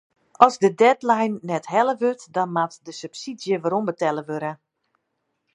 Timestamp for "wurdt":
2.01-2.23